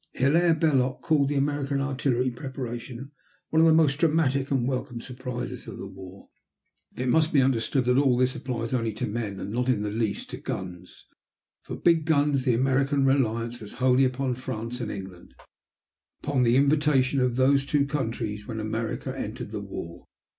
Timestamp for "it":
6.95-7.07